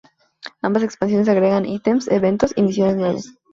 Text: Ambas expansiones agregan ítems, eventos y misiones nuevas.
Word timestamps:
Ambas 0.63 0.81
expansiones 0.81 1.27
agregan 1.29 1.63
ítems, 1.67 2.07
eventos 2.07 2.53
y 2.55 2.63
misiones 2.63 2.95
nuevas. 2.95 3.33